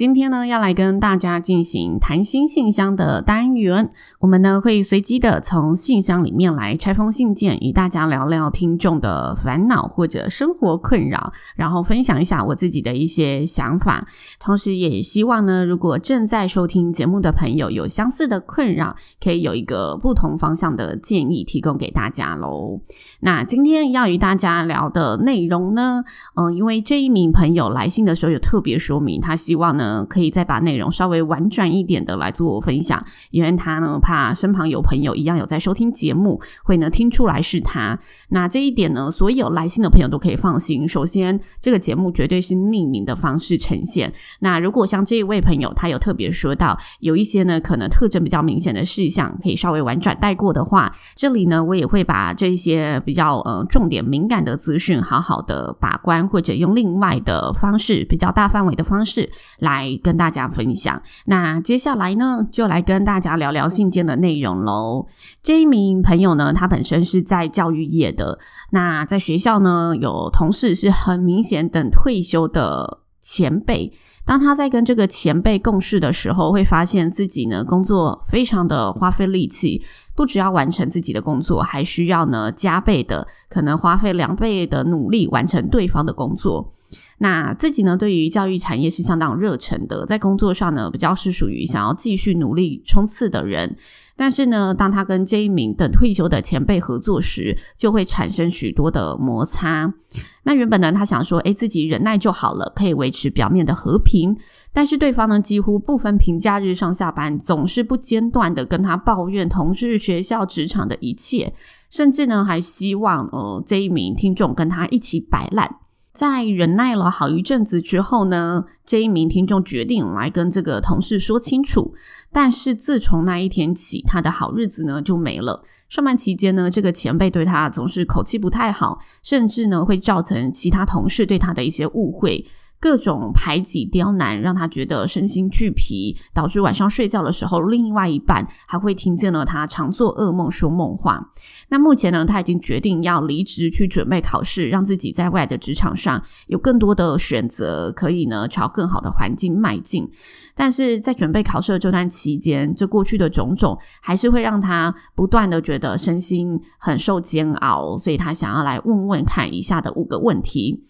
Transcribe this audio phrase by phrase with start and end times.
[0.00, 3.90] 今天呢，要来跟大家进行谈心信箱的单元。
[4.18, 14.06] 我们呢会随机的从信箱里面来拆封信件，与大家聊聊听众的烦恼或者生活困扰，然后分享一下我自己的一些想法。
[14.40, 22.80] 同时，也希望呢，如果正在收听节目的朋友有相似的困扰，可以有一个不同方向的建议提供给大家喽。
[23.20, 26.02] 那今天要与大家聊的内容呢，
[26.34, 30.06] 嗯、因为这一名朋友来信的时候有特别说明，他希望呢。
[30.08, 37.98] 可以再把内容稍微婉转一点的来做分享，因为他呢怕身旁有朋友一样有在收听节目，会呢听出来是他。
[38.30, 40.88] 那这一点呢，所有来信的朋友都可以放心。
[40.88, 44.12] 首先，这个节目绝对是匿名的方式呈现。
[44.40, 59.30] 那如果像这一位朋友，他有特别说到有一些呢可能特征比较明显的事项，可以稍微婉转带过的话，这里呢我也会把这些比较呃重点敏感的资讯好好的把关，或者用另外的方式，比较大范围的方式。
[59.58, 61.02] 来跟大家分享。
[61.26, 65.08] 那接下来呢，就来跟大家聊聊信件的内容喽。
[65.42, 68.38] 这一名朋友呢，他本身是在教育业的。
[68.70, 73.92] 那在学校呢，有同事是很明显等退休的前辈。
[74.24, 79.82] 当他在跟这个前辈共事的时候，会发现自己呢，工作非常的花费力气，
[80.14, 86.72] 不只要完成自己的工作，还需要呢加倍的，可能花费两倍的努力完成对方的工作。
[87.18, 93.76] 那自己呢，对于教育产业是相当热忱的，在工作上呢，比较是属于想要继续努力冲刺的人。
[94.16, 99.94] 但是呢，当他跟这一名等退休的前辈合作时，就会产生许多的摩擦。
[100.42, 104.36] 那原本呢，他想说，诶，自己忍耐就好了，可以维持表面的和平。
[104.74, 111.54] 但是对方呢，几乎不分平假日上下班，总是不间断的跟他抱怨同事、学校、职场的一切，
[111.88, 115.76] 甚至呢，还希望呃这一名听众跟他一起摆烂。
[116.12, 121.94] 在忍耐了好一阵子之后呢，这一名听众决定来跟这个同事说清楚。
[122.32, 125.62] 但是自从那一天起，他的好日子呢就没了。
[125.88, 132.46] 上班期间呢，这个前辈对他总是口气不太好，甚至呢会造成其他同事对他的一些误会。
[132.80, 141.32] 各种排挤刁难，让他觉得身心俱疲，导致晚上睡觉的时候，另外一半还会听见了他常做噩梦、说梦话。
[141.68, 150.08] 那目前呢，他已经决定要离职去准备考试，让自己在未来的职场上有更多的选择，可以呢朝更好的环境迈进。
[150.54, 160.86] 但是在准备考试的这段期间，这过去的种种还是会让他不断的觉得身心很受煎熬，所以他想要来问问看以下的五个问题。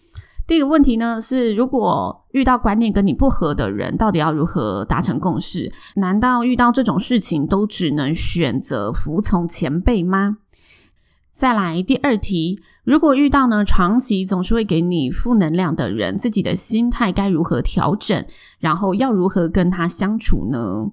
[0.51, 5.71] 第一个问题呢是，如果遇到观念跟你不合的人，到底要如何达成共识？
[5.95, 10.39] 难道遇到这种事情都只能选择服从前辈吗？
[11.31, 18.25] 再来第二题，如果遇到呢长期总是会给你负能量的人，自己的心态该如何调整？
[18.59, 20.91] 然后要如何跟他相处呢？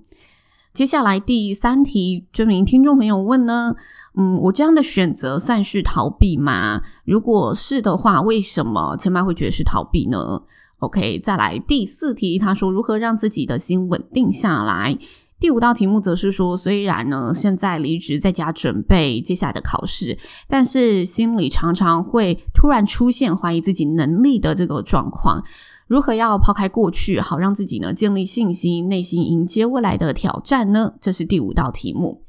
[0.75, 3.75] 接下来第三题，这名听众朋友问呢，
[4.17, 6.83] 嗯，我这样的选择算是逃避吗？
[7.05, 10.43] 如果是的话，为什么千嫚会觉得是逃避呢
[10.79, 14.97] ？OK，再来第四题，他说如何让自己的心稳定下来？
[15.41, 20.19] 第五道题目则是说，虽然呢现在离职在家准备接下来的考试，
[20.49, 25.43] 但是心里常常会突然出现怀疑自己能力的这个状况。
[25.89, 30.93] 如何要抛开过去，好让自己呢建立信心，内心迎接未来的挑战呢？
[31.01, 32.23] 这是第五道题目。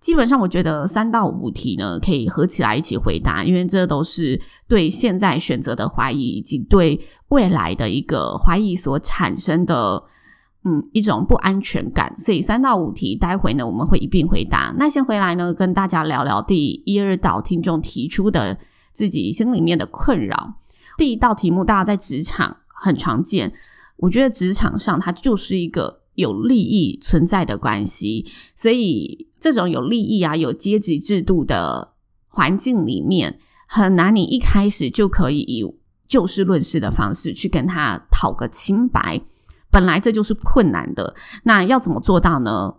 [0.00, 10.02] 基本上，我觉得三到五题呢可以合起来一起回答，因为这都是对现在选择的怀疑，以及对未来的一个怀疑所产生的
[10.64, 12.12] 嗯一种不安全感。
[12.18, 14.74] 所以三到五题，待会呢我们会一并回答。
[14.76, 18.58] 那先回来呢跟大家聊聊第一二道听众提出的
[18.92, 20.54] 自己心里面的困扰。
[20.98, 22.56] 第一道题目，大家在职场。
[22.82, 23.52] 很常见，
[23.96, 28.26] 我觉得职场上它就是一个有利益存在的关系，
[28.56, 31.92] 所以这种有利益啊、有阶级制度的
[32.26, 33.38] 环境里面，
[33.68, 35.64] 很难你一开始就可以以
[36.08, 39.22] 就事论事的方式去跟他讨个清白，
[39.70, 41.14] 本来这就是困难的。
[41.44, 42.74] 那要怎么做到呢？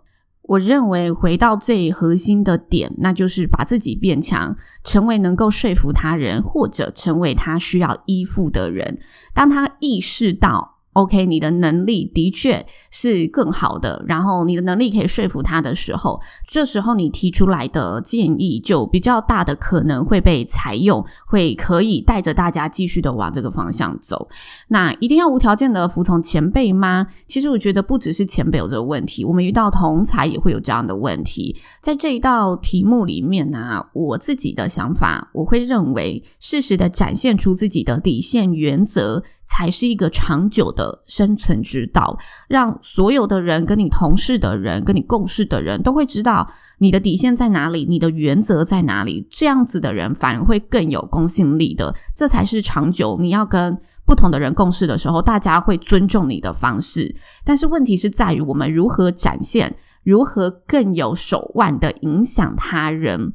[0.46, 4.54] 我认为回到最核心的点，那就是把自己变强，
[4.84, 8.98] 成为能够说服他人，或者成为他需要依附的人。
[9.32, 24.28] 当他意识到，OK，你的能力的确是更好的，然后你的能力可以说服他的时候，这时候你提出来的建议就比较大的可能会被采用，会可以带着大家继续的往这个方向走。
[24.68, 27.06] 那一定要无条件的服从前辈吗？
[27.28, 31.56] 其实我觉得不只是前辈有这个问题，我们遇到同才也会有这样的问题。
[31.80, 39.22] 在这一道题目里面呢、我自己的想法，我会认为适时的展现出自己的底线原则。
[39.46, 42.18] 才是一个长久的生存之道，
[42.48, 46.48] 让所有的人跟你同事的人、跟你共事的人都会知道
[46.78, 49.26] 你的底线在哪里，你的原则在哪里。
[49.30, 53.16] 这样子的人反而会更有公信力的，这才是长久。
[53.20, 57.14] 你要跟不同的人共事的时候，大家会尊重你的方式。
[57.44, 63.32] 但是问题是在于我们如何展现，如何更有手腕的影响他人。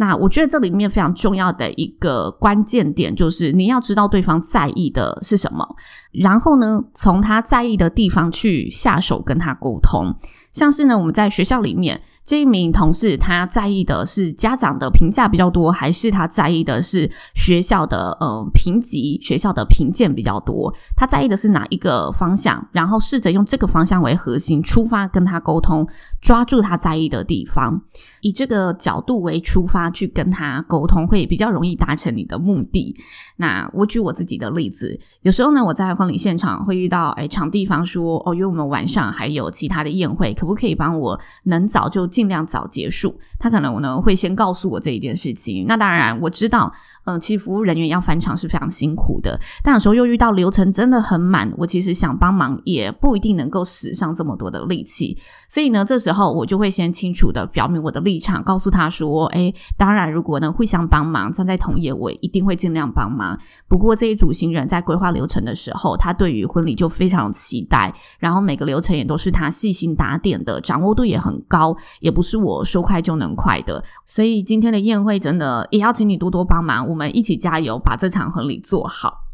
[0.00, 5.76] 那我觉得这里面非常重要的一个关键点，就是你要知道对方在意的是什么，
[6.10, 10.14] 然后呢，从他在意的地方去下手跟他沟通。
[10.52, 12.00] 像是呢，我们在学校里面。
[12.30, 20.72] 这一名同事，他在意的是家长的评价比较多，还是他在意的是学校的呃评级、学校的评鉴比较多？
[20.94, 22.64] 他在意的是哪一个方向？
[22.70, 25.84] 然后试着用这个方向为核心出发，跟他沟通，
[26.20, 27.82] 抓住他在意的地方，
[28.20, 32.94] 以这个角度为出发去跟他沟通，会比较容易达成你的目的。
[33.38, 45.64] 那我举我自己的例子，有时候呢，我在婚礼现场会遇到，哎，场地方说，哦，因为我们晚上还有其他的宴会，可不可以帮我能早就尽量早结束，他可能呢会先告诉我这一件事情。
[45.66, 46.70] 那当然我知道，
[47.04, 49.38] 嗯，其实服务人员要返场是非常辛苦的。
[49.62, 55.18] 但有时候又遇到流程真的很满，我其实想帮忙也不一定能够使上这么多的力气。
[55.48, 63.38] 所以呢，这时候我就会先清楚的表明我的立场，告诉他说：“哎，当然，如果呢互相帮忙，站在同业，我一定会尽量帮忙。
[63.68, 79.24] 不过这一组新人在规划流程的时候，他对于婚礼就非常期待，然后每个流程也都是他细心打点的，掌握度也很高。”也不是我说快就能快的，所以今天的宴会真的也要请你多多帮忙，我们一起加油，把这场婚礼做好。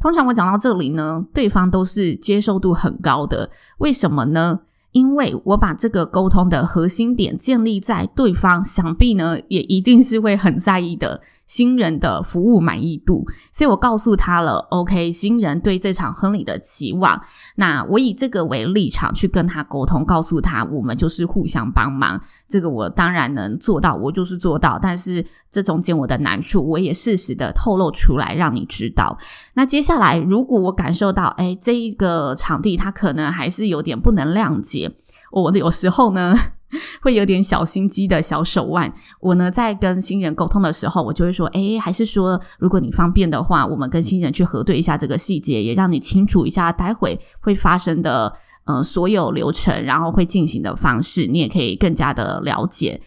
[0.00, 4.60] 通常我讲到这里呢，对方都是接受度很高的，为什么呢？
[4.92, 11.20] 因为我把这个沟通的核心点建立在对方，想必呢也一定是会很在意的。
[11.50, 17.20] 新人的服务满意度，所以我告诉他了，OK，新人对这场婚礼的期望，
[17.56, 29.18] 那我以这个为立场去跟他沟通，告诉他我们就是互相帮忙，这个我当然能做到，我就是做到，但是这中间我的难处，我也适时的透露出来让你知道。
[29.54, 34.92] 那接下来，如果我感受到，诶，这一个场地他可能还是有点不能谅解，
[35.32, 36.36] 我有时候呢。
[37.02, 48.32] 会有点小心机的小手腕，我呢在跟新人沟通的时候，我就会说，诶，还是说，如果你方便的话，我们跟新人去核对一下这个细节，也让你清楚一下待会会发生的，
[48.64, 53.00] 呃，所有流程，然后会进行的方式，你也可以更加的了解。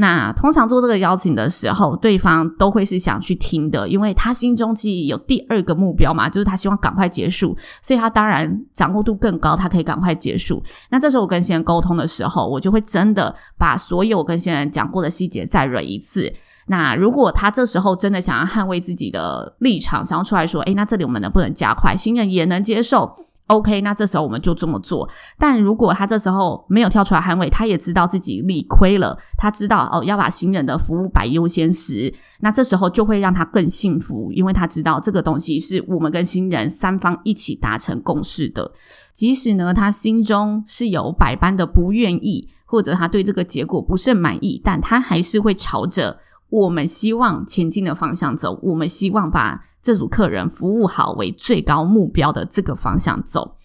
[0.00, 10.62] 那通常做这个邀请的时候，对方都会是想去听的，因为他心中其实有第二个目标嘛，就是他希望赶快结束，所以他当然掌握度更高，他可以赶快结束。
[10.90, 16.32] 那这时候我跟新人沟通的时候，我就会真的把所有我跟新人讲过的细节再润一次。
[16.68, 21.96] 那如果他这时候真的想要捍卫自己的立场，想要出来说，诶，那这里我们能不能加快？
[21.96, 23.16] 新人也能接受。
[23.48, 25.08] OK，那这时候我们就这么做。
[25.38, 38.70] 但如果他这时候没有跳出来捍卫，他也知道自己理亏了，他知道哦，要把新人的服务摆优先时，那这时候就会让他更幸福，因为他知道这个东西是我们跟新人三方一起达成共识的。
[39.12, 46.18] 即使呢，他心中是有百般的不愿意，或者他对这个结果不甚满意，但他还是会朝着
[46.50, 48.60] 我们希望前进的方向走。
[48.62, 49.67] 我们希望把。
[49.82, 53.56] 这组客人服务好为最高目标的这个方向走，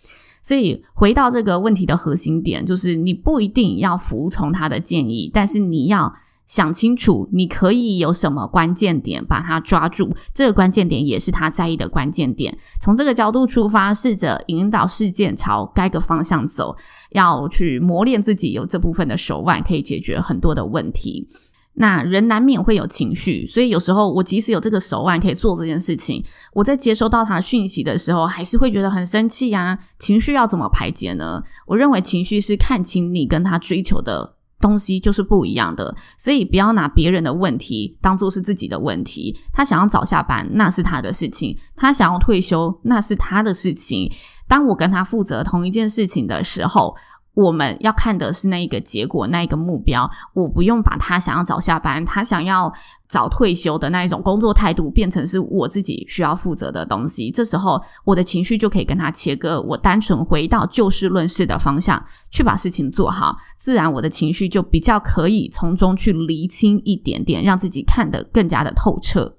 [0.41, 6.13] 所以回到这个问题的核心点，就是你不一定要服从他的建议，但是你要
[6.46, 12.55] 想清楚，你可以有什么关键点把他抓住，这个关键点也是他在意的关键点。
[12.79, 16.75] 从这个角度出发，试着引导事件朝该个方向走，
[17.12, 21.27] 要去磨练自己有这部分的手腕，可以解决很多的问题。
[21.75, 29.77] 那人难免会有情绪，所以有时候我即使有这个手腕可以做这件事情，我在接收到他的讯息的时候，还是会觉得很生气啊。
[29.98, 31.42] 情绪要怎么排解呢？
[31.65, 39.36] 我认为情绪是看清你跟他追求的东西就是不一样的，所以不要拿别人的问题当做是自己的问题。
[39.51, 44.12] 他想要早下班，那是他的事情；他想要退休，那是他的事情。
[44.48, 46.96] 当我跟他负责同一件事情的时候，
[47.35, 50.09] 我们要看的是那一个结果，那一个目标。
[50.33, 52.71] 我不用把他想要早下班，他想要
[53.07, 57.31] 早退休的那一种工作态度，变成是我自己需要负责的东西。
[57.31, 59.59] 这时候，我的情绪就可以跟他切割。
[59.61, 69.37] 我单纯回到就事论事的方向去把事情做好，自然我的情绪就比较可以从中去厘清一点点，让自己看得更加的透彻。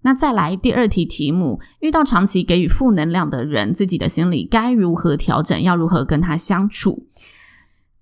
[0.00, 5.62] 那再来第二题题目：遇到长期给予负能量的人，自己的心理该如何调整？
[5.62, 7.06] 要如何跟他相处？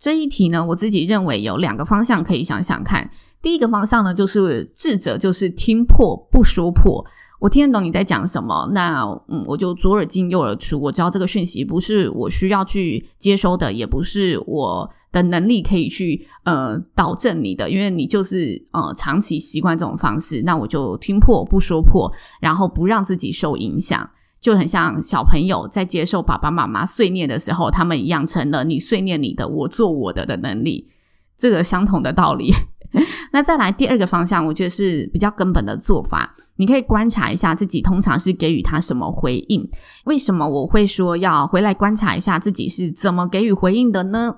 [0.03, 3.09] 这一题呢，我自己认为有两个方向可以想想看。
[3.41, 7.07] 第一个方向呢，就是智者就是听破不说破，
[7.39, 24.11] 我听得懂你在讲什么，那嗯，我就左耳进右耳出，我知道这个讯息不是我需要去接收的，也不是我的能力可以去呃导正你的，因为你就是呃长期习惯这种方式，那我就听破不说破，然后不让自己受影响。
[24.43, 30.91] 就很像小朋友在接受爸爸妈妈碎念的时候，他们养成了你碎念你的，我做我的的能力，
[31.39, 32.53] 这个相同的道理。
[33.33, 39.67] 那再来第二个方向，我觉得是比较根本的做法，你可以观察一下自己通常是给予他什么回应。
[40.05, 44.37] 为什么我会说要回来观察一下自己是怎么给予回应的呢？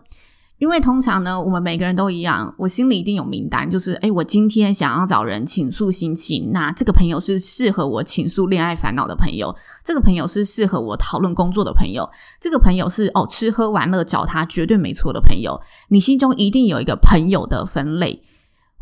[0.59, 12.09] 因为通常呢，我们每个人都一样，我心里一定有名单，就是诶，我今天想要找人倾诉心情，那这个朋友是适合我倾诉恋爱烦恼的朋友，这个朋友是适合我讨论工作的朋友，
[12.41, 18.23] 这个朋友是哦吃喝玩乐找他绝对没错的朋友，你心中一定有一个朋友的分类。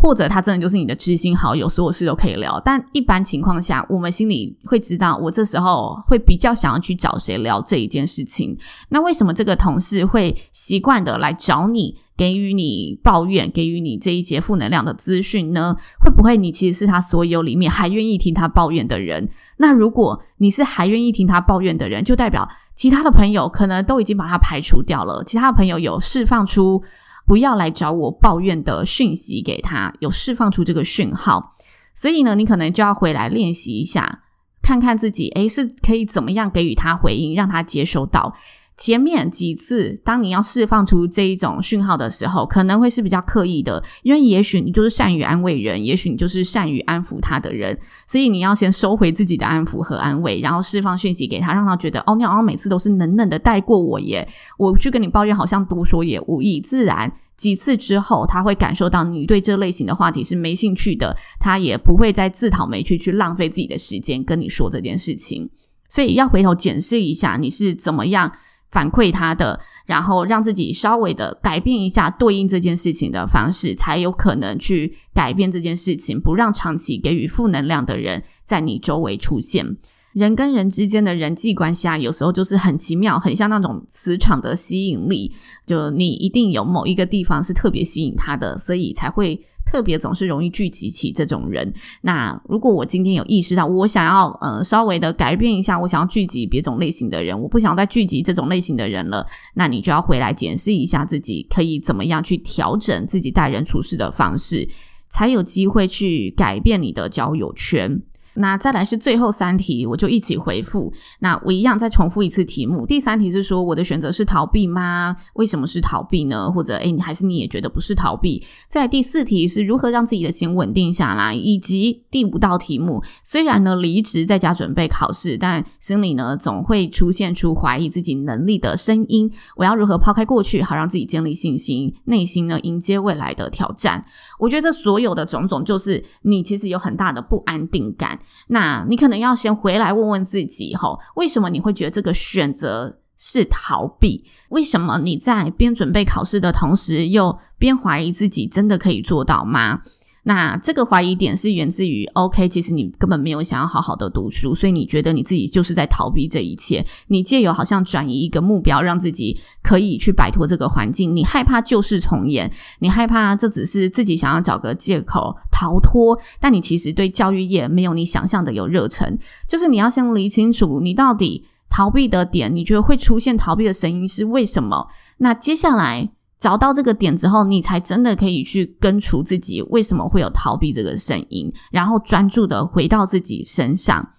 [0.03, 2.61] 或者他真的就是你的知心好友，所有事都可以聊。
[2.65, 8.59] 但一般情况下，我们心里会知道，我这时候会比较想要去找谁聊这一件事情。
[8.89, 15.77] 那为什么这个同事会习惯的来找你，给予你抱怨，给予你这一些负能量的资讯呢？
[16.01, 19.29] 会不会你其实是他所有里面还愿意听他抱怨的人？
[19.59, 26.83] 那如果你是还愿意听他抱怨的人，就代表其他的朋友可能都已经把他排除掉了，其他的朋友有释放出。
[27.27, 31.57] 不要来找我抱怨的讯息给他，有释放出这个讯号，
[31.95, 34.23] 所以呢，你可能就要回来练习一下，
[34.63, 38.35] 看看自己，诶，是可以怎么样给予他回应，让他接收到。
[38.83, 56.61] 前面几次，当你要释放出这一种讯号的时候，可能会是比较刻意的，因为也许你就是善于安慰人，也许你就是善于安抚他的人，所以你要先收回自己的安抚和安慰，然后释放讯息给他，让他觉得哦，你好像每次都是冷冷的带过我耶，我去跟你抱怨好像多说也无益。
[56.61, 65.49] 自然几次之后，他会感受到你对这类型的话题是没兴趣的，他也不会再自讨没趣去浪费自己的时间跟你说这件事情。
[65.89, 68.33] 所以要回头检视一下你是怎么样。
[68.73, 79.77] 反馈他的，然后让自己稍微的改变一下对应这件事情的方式，才有可能去改变这件事情，不让长期给予负能量的人在你周围出现。
[80.15, 85.33] 人跟人之间的人际关系啊，有时候就是很奇妙，很像那种磁场的吸引力，
[85.67, 89.41] 就你一定有某一个地方是特别吸引他的，所以才会。
[89.73, 91.73] 特别总是容易聚集起这种人。
[92.03, 104.69] 那如果我今天有意识到，我想要呃稍微的改变一下，我想要聚集别种类型的人，我不想再聚集这种类型的人了，那你就要回来检视一下自己，可以怎么样去调整自己待人处事的方式，
[105.09, 108.03] 才有机会去改变你的交友圈。
[108.35, 110.93] 那再来是最后三题，我就一起回复。
[111.21, 112.87] 那我一样再重复一次题目。
[112.87, 115.17] 第三题是说，我的选择是逃避吗？
[115.35, 116.51] 为什么是逃避呢？
[116.51, 118.43] 或者，诶，你还是你也觉得不是逃避？
[118.69, 129.31] 在第四题是如何让自己的心稳定下来，以及第五道题目，虽然呢离职在家准备考试，但心里呢总会出现出怀疑自己能力的声音。
[129.57, 134.05] 我要如何抛开过去，好让自己建立信心，内心呢迎接未来的挑战？
[134.39, 138.19] 我觉得这所有的种种，就是你其实有很大的不安定感。
[138.49, 144.25] 那你可能要先回来问问自己，吼，为什么你会觉得这个选择是逃避？
[144.51, 149.83] 为什么你在边准备考试的同时，又边怀疑自己真的可以做到吗？
[150.25, 156.85] 那这个怀疑点是源自于，OK，其实你根本没有想要好好的读书，所以你觉得你自己就是在逃避这一切。
[157.09, 161.15] 你借由好像转移一个目标，让自己可以去摆脱这个环境。
[161.15, 162.49] 你害怕旧事重演，
[162.79, 169.19] 你害怕这只是自己想要找个借口逃脱，但你其实对教育业没有你想象的有热忱。
[169.49, 174.87] 就是你要先理清楚，你到底逃避的点，你觉得会出现逃避的声音是为什么？
[175.19, 176.13] 那接下来。
[176.43, 184.15] 找到这个点之后，你才真的可以去根除自己为什么会有逃避这个声音，然后专注的回到自己身上。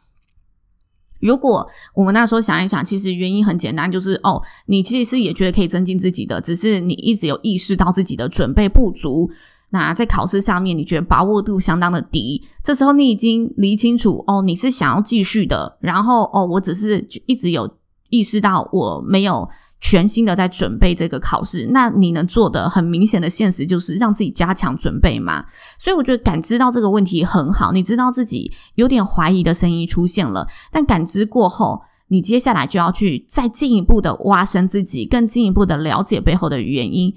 [1.20, 9.30] 如果我们那时候想一想，其实原因很简单，就是哦，你其实是也觉得可以增进自己的，只是你一直有意识到自己的准备不足。
[9.72, 17.70] 那在考试上面，你觉得把握度相当的低，这时候你已经理清楚哦，你是想要继续的，然后哦，我只是一直有
[18.10, 19.50] 意识到我没有。
[19.86, 25.44] 全心的在准备这个考试，那你能做的很明显的现实就是让自己加强准备嘛。
[25.78, 37.14] 所以我觉得感知到这个问题很好，你知道自己有点怀疑的声音出现了，但感知过后，你接下来就要去再进一步的挖深自己，更进一步的了解背后的原因，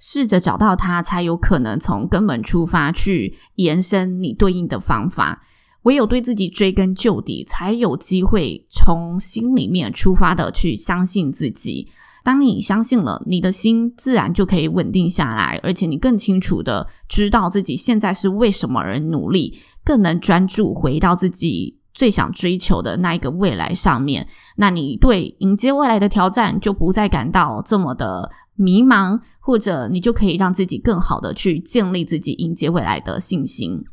[0.00, 5.44] 试着找到它，才有可能从根本出发去延伸你对应的方法。
[5.84, 11.88] 唯有对自己追根究底，才有机会从心里面出发的去相信自己。
[12.24, 24.28] 当你相信了，你的心自然就可以稳定下来，而且你更清楚的知道自己现在是为什么而努力，更能专注回到自己最想追求的那一个未来上面。
[24.56, 33.84] 那你对迎接未来的挑战就不再感到这么的迷茫，或者你就可以让自己更好的去建立自己迎接未来的信心。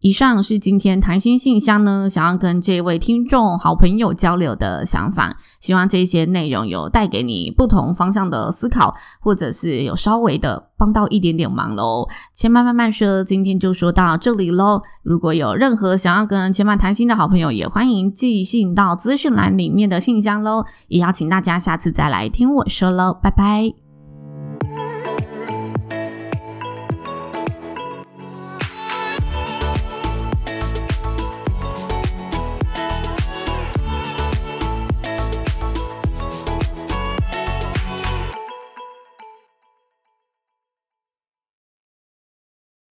[0.00, 5.36] 以上是今天谈心信箱呢，想要跟这位听众好朋友交流的想法。
[5.58, 12.06] 希望这些内容有带给你不同方向的思考，或者是有稍微的帮到一点点忙喽。
[12.34, 14.82] 千嫚慢慢说，今天就说到这里喽。
[15.02, 20.64] 如果有任何想要跟千嫚谈心的好朋友，也欢迎寄信到资讯栏里面的信箱喽。
[20.88, 23.85] 也邀请大家下次再来听我说喽，拜拜。